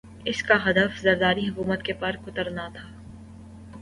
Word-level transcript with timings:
اس 0.25 0.41
کا 0.43 0.55
ہدف 0.65 0.99
زرداری 1.01 1.47
حکومت 1.49 1.83
کے 1.83 1.93
پر 1.93 2.15
کترنا 2.25 2.67
تھا۔ 2.73 2.87